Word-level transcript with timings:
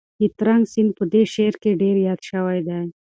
د 0.19 0.21
ترنک 0.37 0.63
سیند 0.73 0.91
په 0.97 1.03
دې 1.13 1.23
شعر 1.33 1.53
کې 1.61 1.79
ډېر 1.81 1.95
یاد 2.07 2.19
شوی 2.29 2.59
دی. 2.67 2.81